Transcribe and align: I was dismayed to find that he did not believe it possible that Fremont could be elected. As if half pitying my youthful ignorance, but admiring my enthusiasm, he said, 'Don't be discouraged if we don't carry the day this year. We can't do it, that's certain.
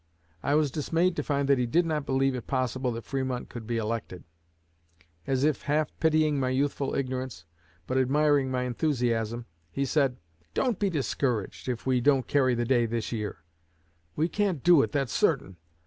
I 0.41 0.55
was 0.55 0.71
dismayed 0.71 1.15
to 1.17 1.21
find 1.21 1.47
that 1.47 1.59
he 1.59 1.67
did 1.67 1.85
not 1.85 2.07
believe 2.07 2.33
it 2.33 2.47
possible 2.47 2.91
that 2.93 3.05
Fremont 3.05 3.49
could 3.49 3.67
be 3.67 3.77
elected. 3.77 4.23
As 5.27 5.43
if 5.43 5.61
half 5.61 5.91
pitying 5.99 6.39
my 6.39 6.49
youthful 6.49 6.95
ignorance, 6.95 7.45
but 7.85 7.99
admiring 7.99 8.49
my 8.49 8.63
enthusiasm, 8.63 9.45
he 9.69 9.85
said, 9.85 10.17
'Don't 10.55 10.79
be 10.79 10.89
discouraged 10.89 11.69
if 11.69 11.85
we 11.85 12.01
don't 12.01 12.25
carry 12.27 12.55
the 12.55 12.65
day 12.65 12.87
this 12.87 13.11
year. 13.11 13.43
We 14.15 14.27
can't 14.27 14.63
do 14.63 14.81
it, 14.81 14.91
that's 14.91 15.13
certain. 15.13 15.57